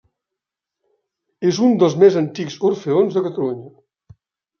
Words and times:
És 1.49 1.59
un 1.67 1.75
dels 1.83 1.95
més 2.03 2.17
antics 2.21 2.57
orfeons 2.71 3.19
de 3.19 3.23
Catalunya. 3.27 3.71